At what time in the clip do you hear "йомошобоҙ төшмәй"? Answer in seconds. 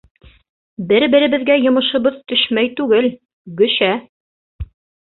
1.65-2.73